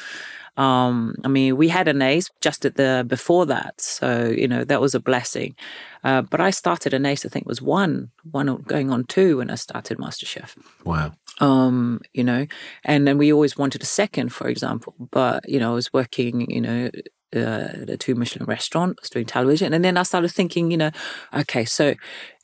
[0.58, 4.80] Um, I mean, we had Anais just at the before that, so you know that
[4.80, 5.56] was a blessing.
[6.04, 7.26] Uh, but I started Anais.
[7.26, 11.12] I think was one, one going on two when I started MasterChef Wow.
[11.42, 12.46] um, you know,
[12.86, 14.96] and then we always wanted a second, for example.
[15.12, 16.90] But you know, I was working, you know,
[17.36, 19.74] uh, the two Michelin restaurant, I was doing television.
[19.74, 20.92] And then I started thinking, you know,
[21.34, 21.96] okay, so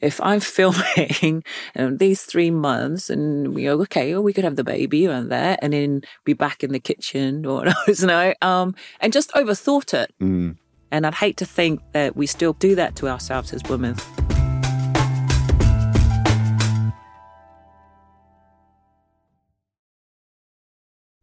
[0.01, 1.43] if I'm filming
[1.75, 5.29] um, these three months and we go, okay, well, we could have the baby around
[5.29, 9.93] there and then be back in the kitchen or, you know, um, and just overthought
[9.93, 10.13] it.
[10.21, 10.57] Mm.
[10.91, 13.95] And I'd hate to think that we still do that to ourselves as women.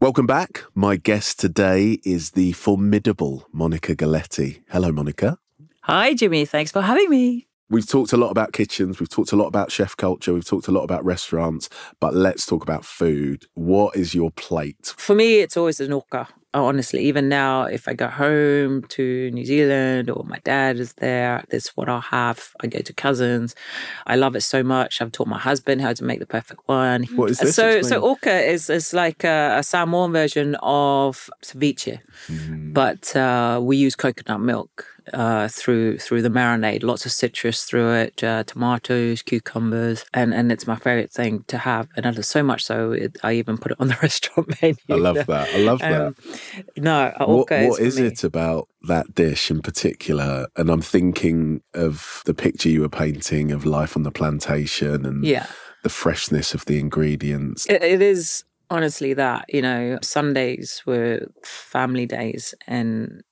[0.00, 0.62] Welcome back.
[0.76, 4.62] My guest today is the formidable Monica Galetti.
[4.70, 5.38] Hello, Monica.
[5.82, 6.48] Hi, Jimi.
[6.48, 7.48] Thanks for having me.
[7.68, 10.68] We've talked a lot about kitchens, we've talked a lot about chef culture, we've talked
[10.68, 11.68] a lot about restaurants,
[12.00, 13.46] but let's talk about food.
[13.54, 14.94] What is your plate?
[14.96, 16.28] For me, it's always an oka.
[16.54, 21.44] Honestly, even now, if I go home to New Zealand or my dad is there,
[21.50, 22.50] that's what I'll have.
[22.62, 23.54] I go to cousins.
[24.06, 25.02] I love it so much.
[25.02, 27.04] I've taught my husband how to make the perfect one.
[27.16, 27.54] What is this?
[27.54, 28.00] So, Explain.
[28.00, 32.72] so oka is is like a, a Samoan version of ceviche, Mm.
[32.72, 36.83] but uh, we use coconut milk uh, through through the marinade.
[36.83, 41.59] Lots of citrus through it, uh, tomatoes, cucumbers, and and it's my favorite thing to
[41.59, 41.88] have.
[41.97, 44.77] And so much so, it, I even put it on the restaurant menu.
[44.90, 45.49] I love that.
[45.55, 46.07] I love that.
[46.07, 46.16] Um,
[46.77, 48.07] no, what what is, me.
[48.07, 50.47] it about that dish in particular?
[50.57, 55.25] And I'm thinking of the picture you were painting of life on the plantation and
[55.25, 55.47] Yeah,
[55.83, 57.66] the freshness of the ingredients.
[57.66, 59.47] it, it is honestly that.
[59.49, 63.23] You know, Sundays were family days, and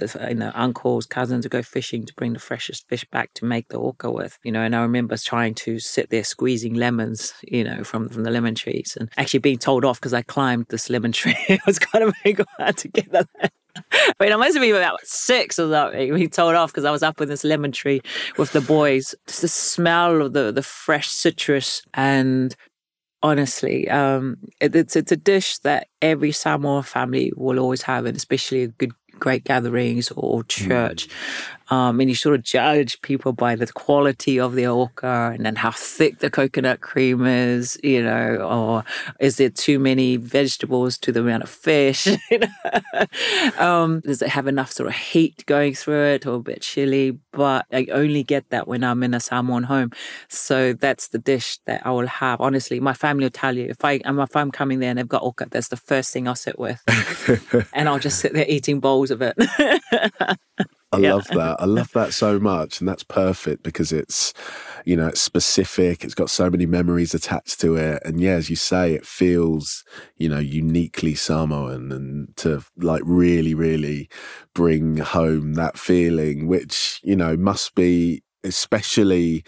[0.00, 3.68] you know uncles, cousins would go fishing to bring the freshest fish back to make
[3.68, 4.38] the oka with.
[4.42, 8.24] You know, and I remember trying to sit there squeezing lemons, you know, from from
[8.24, 11.36] the lemon trees, and actually being told off because I climbed this lemon tree.
[11.48, 13.28] it was kind of very hard to get that.
[13.76, 16.12] I mean, I must have been about six or something.
[16.12, 18.02] We told off because I was up in this lemon tree
[18.38, 19.14] with the boys.
[19.26, 22.54] Just the smell of the the fresh citrus and
[23.24, 28.16] honestly, um, it, it's it's a dish that every Samoa family will always have, and
[28.16, 28.92] especially a good
[29.24, 30.46] great gatherings or hmm.
[30.46, 31.08] church.
[31.70, 35.56] Um, and you sort of judge people by the quality of the oka and then
[35.56, 38.84] how thick the coconut cream is, you know, or
[39.18, 42.06] is there too many vegetables to the amount of fish?
[42.30, 43.06] you know?
[43.58, 47.18] um, does it have enough sort of heat going through it or a bit chilly?
[47.32, 49.90] But I only get that when I'm in a Samoan home.
[50.28, 52.40] So that's the dish that I will have.
[52.40, 55.22] Honestly, my family will tell you if I if I'm coming there and they've got
[55.22, 56.82] oka, that's the first thing I'll sit with,
[57.72, 59.36] and I'll just sit there eating bowls of it.
[60.94, 61.12] I Yeah.
[61.14, 61.56] love that.
[61.60, 62.80] I love that so much.
[62.80, 64.32] And that's perfect because it's,
[64.84, 66.04] you know, it's specific.
[66.04, 68.02] It's got so many memories attached to it.
[68.04, 69.84] And yeah, as you say, it feels,
[70.16, 74.08] you know, uniquely Samoan and to like really, really
[74.54, 79.42] bring home that feeling, which, you know, must be especially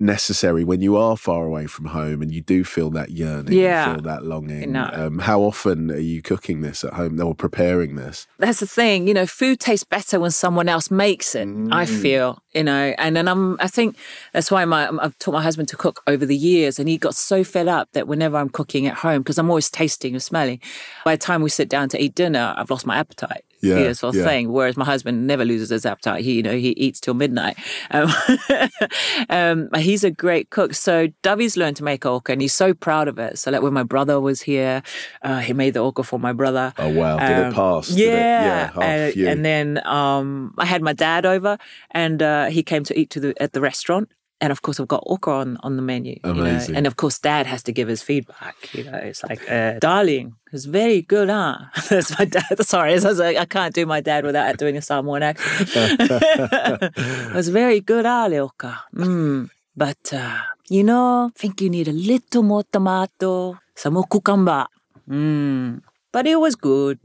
[0.00, 3.60] necessary when you are far away from home and you do feel that yearning, you
[3.62, 3.94] Yeah.
[3.94, 4.72] feel that longing.
[4.72, 4.88] No.
[4.92, 8.26] Um, how often are you cooking this at home or preparing this?
[8.38, 11.48] that's the thing, you know, food tastes better when someone else makes it.
[11.72, 12.00] I Mm.
[12.02, 13.96] feel, you know, and then I'm, I think
[14.32, 17.16] that's why my I've taught my husband to cook over the years, and he got
[17.16, 20.60] so fed up that whenever I'm cooking at home, because I'm always tasting and smelling,
[21.04, 23.44] by the time we sit down to eat dinner, I've lost my appetite.
[23.60, 24.26] Yeah, Yeah, sort of yeah.
[24.28, 24.52] thing.
[24.52, 26.22] Whereas my husband never loses his appetite.
[26.24, 27.56] He, you know, he eats till midnight.
[27.90, 28.08] Um,
[29.30, 30.74] um, he's a great cook.
[30.74, 33.38] So Dovey's learned to make oka, and he's so proud of it.
[33.38, 34.82] So like when my brother was here,
[35.22, 36.72] uh, he made the oka for my brother.
[36.78, 37.18] Oh, wow.
[37.18, 37.88] Did it Um, pass?
[37.88, 38.70] Did it- Yeah, yeah.
[38.76, 41.58] Oh, and, and then um, I had my dad over,
[41.90, 44.08] and uh, he came to eat to the at the restaurant.
[44.40, 46.20] And of course, I've got oka on, on the menu.
[46.24, 46.60] You know?
[46.74, 48.54] And of course, dad has to give his feedback.
[48.72, 51.58] You know, it's like, uh, darling, it's very good, huh?
[51.90, 52.56] That's my dad.
[52.60, 55.70] Sorry, I, was like, I can't do my dad without doing a Samoan accent.
[55.74, 58.78] it was very good, huh, oka?
[58.94, 59.50] Mm.
[59.76, 64.66] But, uh, you know, I think you need a little more tomato, some more cucumber.
[65.08, 65.82] Mm.
[66.12, 67.00] But it was good.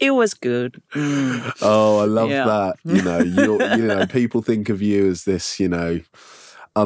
[0.00, 0.82] It was good.
[0.94, 1.52] Mm.
[1.62, 2.44] Oh, I love Yeah.
[2.46, 2.76] that.
[2.84, 6.00] You know, you're, you know, people think of you as this, you know,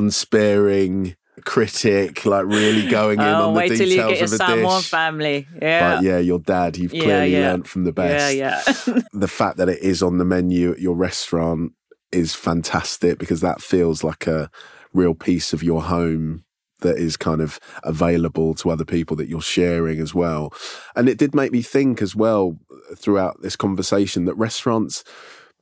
[0.04, 4.28] unsparing critic, like really going in Oh, on the wait till you details get of
[4.30, 4.88] Samoan dish.
[4.90, 5.48] family.
[5.60, 5.96] Yeah.
[5.96, 7.50] But yeah, your dad, you've clearly yeah.
[7.52, 8.36] learnt from the best.
[8.36, 9.00] yeah, yeah.
[9.12, 11.72] The fact that it is on the menu at your restaurant
[12.12, 14.50] is fantastic because that feels like a
[14.92, 16.44] real piece of your home
[16.80, 20.52] that is kind of available to other people that you're sharing as well.
[20.96, 25.04] And it did make me think as well uh, throughout this conversation that restaurants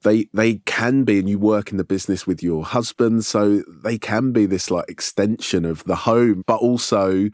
[0.03, 3.99] they they can be and you work in the business with your husband so they
[3.99, 7.29] can be this like extension of the home but also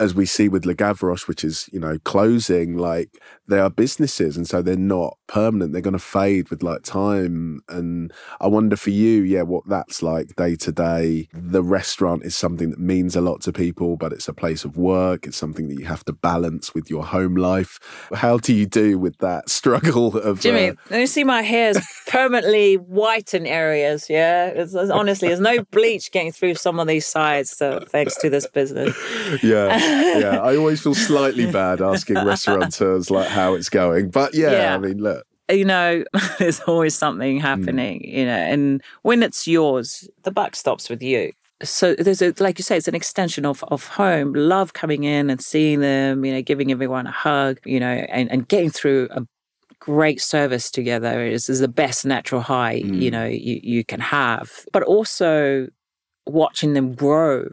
[0.00, 3.10] as we see with Le Gavroche, which is, you know, closing, like
[3.46, 5.74] they are businesses and so they're not permanent.
[5.74, 7.60] They're going to fade with like time.
[7.68, 8.10] And
[8.40, 11.28] I wonder for you, yeah, what that's like day to day.
[11.34, 14.78] The restaurant is something that means a lot to people, but it's a place of
[14.78, 15.26] work.
[15.26, 17.78] It's something that you have to balance with your home life.
[18.14, 20.40] How do you do with that struggle of.
[20.40, 24.08] Jimi, uh, you see my hair is permanently white in areas.
[24.08, 24.46] Yeah.
[24.46, 27.50] It's, it's, honestly, there's no bleach getting through some of these sides.
[27.50, 28.96] So thanks to this business.
[29.42, 34.10] Yeah yeah, I always feel slightly bad asking restaurateurs like how it's going.
[34.10, 34.74] But yeah, yeah.
[34.74, 35.26] I mean, look.
[35.50, 36.04] You know,
[36.38, 37.42] there's always something hmm.
[37.42, 38.12] happening, mm.
[38.12, 42.58] you know, and when it's yours, the buck stops with you so there's a like
[42.58, 46.32] you say it's an extension of of home love coming in and seeing them you
[46.32, 49.22] know giving everyone a hug you know and, and getting through a
[49.78, 53.00] great service together is, is the best natural high mm.
[53.00, 55.66] you know you, you can have but also
[56.26, 57.46] watching them grow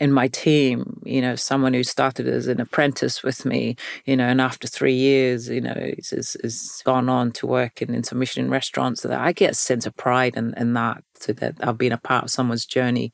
[0.00, 4.26] in my team, you know, someone who started as an apprentice with me, you know,
[4.26, 8.18] and after three years, you know, is, is gone on to work in, in some
[8.18, 9.02] Michelin restaurants.
[9.02, 11.92] So that I get a sense of pride in, in that, so that I've been
[11.92, 13.12] a part of someone's journey.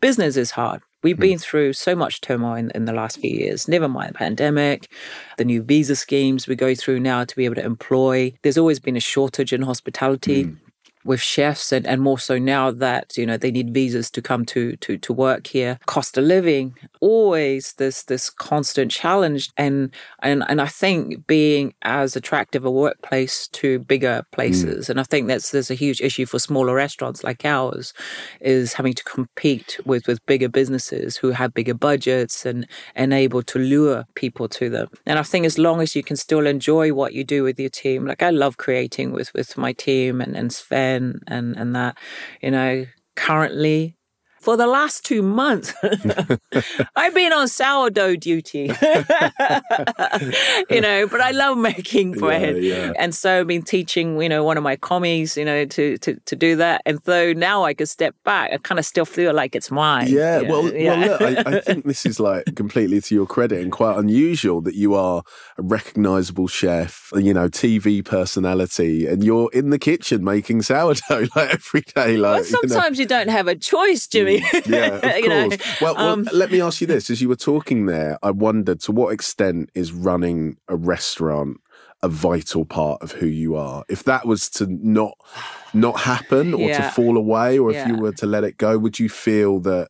[0.00, 0.82] Business is hard.
[1.02, 1.22] We've hmm.
[1.22, 4.88] been through so much turmoil in, in, the last few years, never mind the pandemic,
[5.36, 8.34] the new visa schemes we go through now to be able to employ.
[8.42, 10.44] There's always been a shortage in hospitality.
[10.44, 10.58] Mm
[11.04, 14.44] with chefs and, and more so now that you know they need visas to come
[14.46, 15.78] to to to work here.
[15.86, 19.50] Cost of living always this this constant challenge.
[19.56, 24.90] And and and I think being as attractive a workplace to bigger places mm.
[24.90, 27.92] and I think that's there's a huge issue for smaller restaurants like ours
[28.40, 33.42] is having to compete with with bigger businesses who have bigger budgets and and able
[33.42, 34.88] to lure people to them.
[35.06, 37.70] And I think as long as you can still enjoy what you do with your
[37.70, 41.74] team like I love creating with with my team and and Sven and and and
[41.74, 41.98] that
[42.42, 43.96] you know currently
[44.40, 45.74] for the last two months,
[46.96, 48.72] I've been on sourdough duty.
[50.70, 52.56] you know, but I love making bread.
[52.62, 52.92] Yeah, yeah.
[52.98, 56.18] And so I've been teaching, you know, one of my commies, you know, to, to,
[56.24, 56.80] to do that.
[56.86, 58.52] And so now I can step back.
[58.52, 60.08] I kind of still feel like it's mine.
[60.08, 60.40] Yeah.
[60.40, 61.00] Well, yeah.
[61.00, 64.62] well look, I, I think this is like completely to your credit and quite unusual
[64.62, 65.22] that you are
[65.58, 71.50] a recognizable chef, you know, TV personality, and you're in the kitchen making sourdough like
[71.50, 72.16] every day.
[72.16, 73.18] Like, well, sometimes you, know.
[73.18, 74.29] you don't have a choice, Jimi.
[74.66, 75.26] Yeah, of course.
[75.26, 75.48] Know?
[75.80, 78.80] Well, well um, let me ask you this: as you were talking there, I wondered
[78.80, 81.58] to what extent is running a restaurant
[82.02, 83.84] a vital part of who you are.
[83.88, 85.18] If that was to not
[85.74, 86.88] not happen or yeah.
[86.88, 87.88] to fall away, or if yeah.
[87.88, 89.88] you were to let it go, would you feel that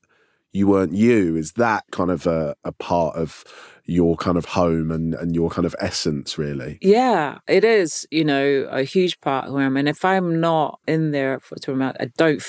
[0.52, 1.36] you weren't you?
[1.36, 3.44] Is that kind of a, a part of
[3.84, 6.78] your kind of home and, and your kind of essence, really?
[6.80, 9.76] Yeah, it is, you know, a huge part of who I am.
[9.76, 12.42] And if I'm not in there for a I don't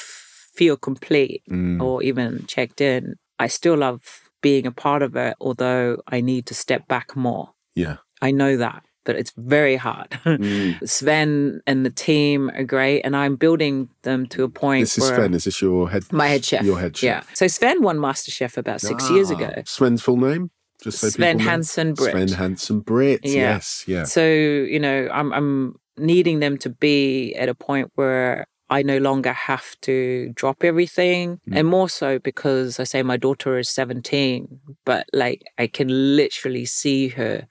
[0.53, 1.81] feel complete mm.
[1.81, 6.45] or even checked in, I still love being a part of it, although I need
[6.47, 7.51] to step back more.
[7.75, 7.97] Yeah.
[8.21, 10.09] I know that, but it's very hard.
[10.25, 10.87] Mm.
[10.87, 14.83] Sven and the team are great, and I'm building them to a point.
[14.83, 15.33] This is Sven.
[15.33, 16.03] Is this your head?
[16.11, 16.63] My head chef.
[16.63, 17.07] Your head chef.
[17.27, 17.33] Yeah.
[17.33, 19.51] So Sven won MasterChef about six ah, years ago.
[19.65, 20.51] Sven's full name?
[20.81, 22.11] Just so Sven Hansen Britt.
[22.11, 23.21] Sven Hansen Britt.
[23.23, 23.33] Yeah.
[23.33, 23.83] Yes.
[23.87, 24.03] Yeah.
[24.03, 28.97] So you know, I'm I'm needing them to be at a point where I no
[28.99, 31.41] longer have to drop everything.
[31.47, 31.57] Mm.
[31.57, 34.47] And more so because I say my daughter is 17,
[34.85, 37.47] but like I can literally see her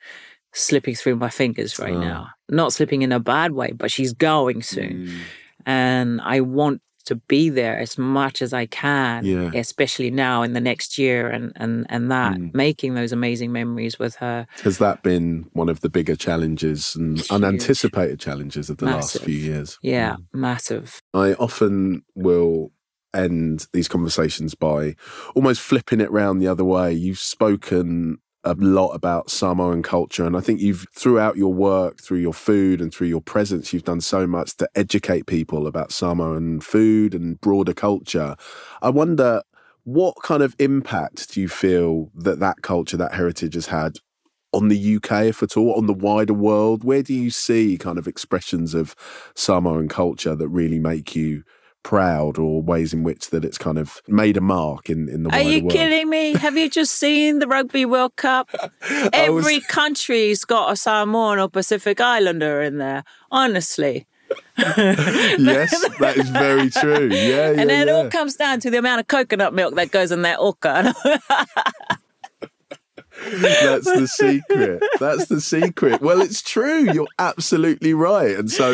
[0.54, 2.00] slipping through my fingers right oh.
[2.00, 2.30] now.
[2.48, 5.06] Not slipping in a bad way, but she's going soon.
[5.06, 5.18] Mm.
[5.66, 9.50] And I want to be there as much as I can, yeah.
[9.54, 12.54] especially now in the next year and and and that mm.
[12.54, 14.46] making those amazing memories with her.
[14.62, 17.30] Has that been one of the bigger challenges and Huge.
[17.30, 19.22] unanticipated challenges of the massive.
[19.22, 19.78] last few years?
[19.82, 20.24] Yeah, mm.
[20.32, 21.00] massive.
[21.14, 22.72] I often will
[23.12, 24.94] end these conversations by
[25.34, 26.92] almost flipping it round the other way.
[26.92, 30.24] You've spoken a lot about Samoan culture.
[30.24, 33.84] And I think you've, throughout your work, through your food and through your presence, you've
[33.84, 38.36] done so much to educate people about Samoan food and broader culture.
[38.80, 39.42] I wonder
[39.84, 43.96] what kind of impact do you feel that that culture, that heritage has had
[44.52, 46.82] on the UK, if at all, on the wider world?
[46.82, 48.94] Where do you see kind of expressions of
[49.34, 51.44] Samoan culture that really make you
[51.82, 55.28] proud or ways in which that it's kind of made a mark in, in the
[55.28, 55.72] world Are you world.
[55.72, 56.34] kidding me?
[56.34, 58.50] Have you just seen the Rugby World Cup?
[59.12, 59.66] Every was...
[59.66, 64.06] country's got a Samoan or Pacific Islander in there, honestly.
[64.58, 67.08] yes, that is very true.
[67.08, 67.92] Yeah, yeah And then yeah.
[67.92, 70.94] it all comes down to the amount of coconut milk that goes in that oka.
[73.20, 74.82] That's the secret.
[74.98, 76.00] That's the secret.
[76.00, 76.92] Well, it's true.
[76.92, 78.36] You're absolutely right.
[78.36, 78.70] And so,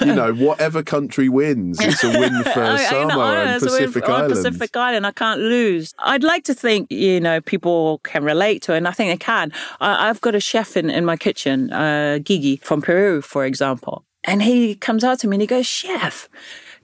[0.00, 4.38] you know, whatever country wins, it's a win for I, Samoa and Pacific Islands.
[4.38, 5.94] Pacific Island, I can't lose.
[5.98, 9.24] I'd like to think, you know, people can relate to it, and I think they
[9.24, 9.52] can.
[9.80, 14.04] I, have got a chef in, in my kitchen, uh, Gigi from Peru, for example.
[14.24, 16.28] And he comes out to me and he goes, Chef,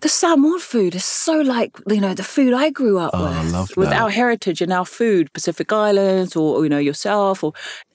[0.01, 3.77] the Samoan food is so like you know the food I grew up oh, with,
[3.77, 7.53] with our heritage and our food, Pacific Islands, or you know yourself, or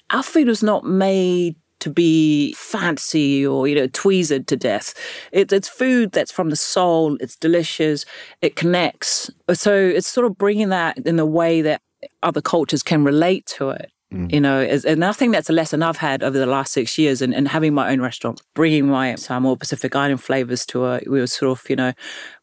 [0.09, 4.93] our food was not made to be fancy or you know tweezed to death.
[5.31, 7.17] It, it's food that's from the soul.
[7.19, 8.05] It's delicious.
[8.41, 9.29] It connects.
[9.53, 11.81] So it's sort of bringing that in a way that
[12.21, 13.91] other cultures can relate to it.
[14.13, 14.31] Mm.
[14.31, 17.21] You know, and I think that's a lesson I've had over the last six years
[17.21, 21.19] and, and having my own restaurant, bringing my Samoa Pacific Island flavors to a, we
[21.19, 21.93] were sort of, you know,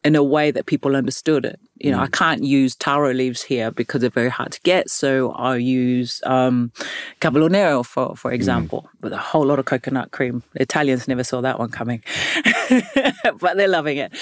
[0.03, 1.59] in a way that people understood it.
[1.83, 2.03] You know, mm.
[2.03, 4.89] I can't use taro leaves here because they're very hard to get.
[4.89, 6.71] So I use um,
[7.23, 8.35] Nero, for, for mm.
[8.35, 9.01] example, mm.
[9.01, 10.43] with a whole lot of coconut cream.
[10.55, 12.03] Italians never saw that one coming,
[13.39, 14.15] but they're loving it.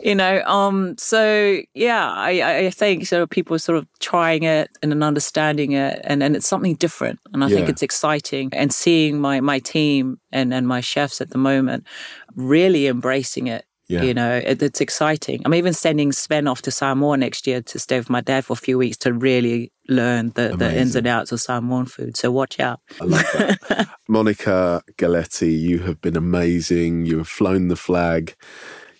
[0.04, 4.42] you know, um, so yeah, I, I think sort of people are sort of trying
[4.42, 7.20] it and understanding it, and, and it's something different.
[7.32, 7.56] And I yeah.
[7.56, 8.50] think it's exciting.
[8.52, 11.86] And seeing my, my team and, and my chefs at the moment
[12.34, 13.64] really embracing it
[13.94, 14.02] yeah.
[14.02, 15.42] You know, it, it's exciting.
[15.44, 18.54] I'm even sending Sven off to Samoa next year to stay with my dad for
[18.54, 22.16] a few weeks to really learn the, the ins and outs of Samoan food.
[22.16, 22.80] So watch out.
[23.00, 23.88] I love that.
[24.08, 27.06] Monica Galetti, you have been amazing.
[27.06, 28.34] You have flown the flag.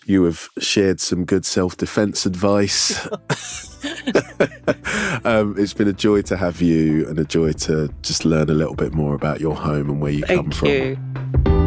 [0.05, 3.07] You have shared some good self defense advice.
[5.25, 8.53] um, it's been a joy to have you and a joy to just learn a
[8.53, 10.67] little bit more about your home and where you Thank come from.
[10.69, 11.64] You.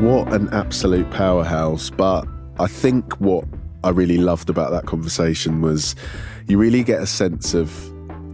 [0.00, 1.90] What an absolute powerhouse.
[1.90, 2.26] But
[2.58, 3.44] I think what
[3.84, 5.94] I really loved about that conversation was
[6.48, 7.70] you really get a sense of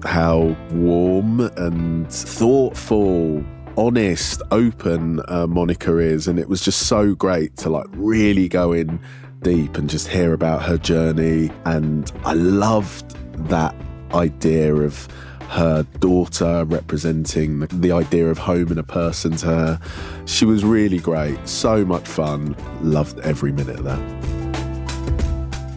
[0.05, 3.45] how warm and thoughtful
[3.77, 8.73] honest, open uh, Monica is, and it was just so great to like really go
[8.73, 9.01] in
[9.43, 11.51] deep and just hear about her journey.
[11.65, 13.17] And I loved
[13.49, 13.75] that
[14.15, 15.09] idea of
[15.49, 19.81] her daughter representing the idea of home and a person to her.
[20.27, 22.57] She was really great, so much fun.
[22.83, 24.27] Loved every minute of that.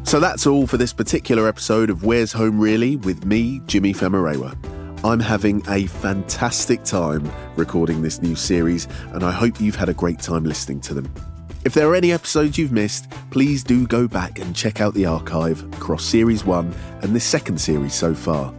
[0.08, 4.58] So that's all for this particular episode of Where's Home Really with me, Jimi Famurewa.
[5.06, 9.94] I'm having a fantastic time recording this new series, and I hope you've had a
[9.94, 11.14] great time listening to them.
[11.64, 15.06] If there are any episodes you've missed, please do go back and check out the
[15.06, 18.54] archive across Series 1 and this second series so far.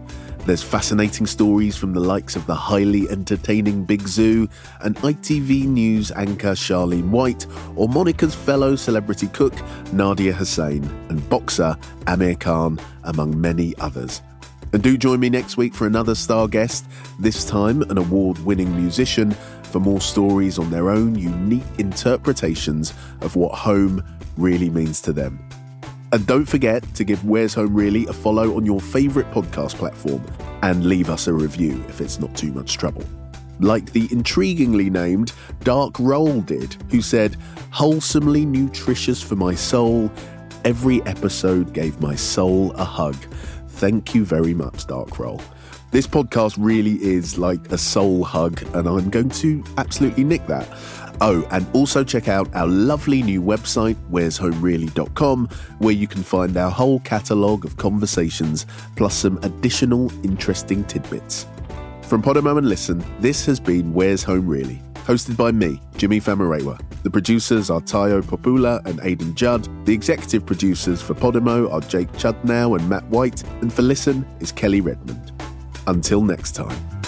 [0.47, 6.11] There's fascinating stories from the likes of the highly entertaining Big Zuu and ITV News
[6.13, 9.53] anchor Charlene White, or Monica's fellow celebrity cook
[9.93, 11.77] Nadiya Hussain, and boxer
[12.07, 14.23] Amir Khan, among many others.
[14.73, 16.87] And do join me next week for another star guest,
[17.19, 19.33] this time an award winning musician,
[19.65, 24.03] for more stories on their own unique interpretations of what home
[24.37, 25.39] really means to them.
[26.13, 30.25] And don't forget to give Where's Home Really a follow on your favourite podcast platform
[30.63, 33.05] and leave us a review if it's not too much trouble.
[33.61, 37.37] Like the intriguingly named Dark Roll did, who said,
[37.71, 40.11] Wholesomely nutritious for my soul.
[40.65, 43.15] Every episode gave my soul a hug.
[43.69, 45.41] Thank you very much, Dark Roll.
[45.93, 50.67] This podcast really is like a soul hug, and I'm going to absolutely nick that.
[51.21, 55.49] Oh, and also check out our lovely new website, where'shomereally.com,
[55.79, 58.65] where you can find our whole catalogue of conversations,
[58.97, 61.47] plus some additional interesting tidbits.
[62.03, 66.81] From Podimo and Listen, this has been Where's Home Really, hosted by me, Jimi Famurewa.
[67.03, 69.69] The producers are Tayo Popoola and Aidan Judd.
[69.87, 74.53] The executive producers for Podimo are Jake Chudnow and Matt White, and for Listen is
[74.53, 75.33] Kelly Redmond.
[75.87, 77.00] Until next time.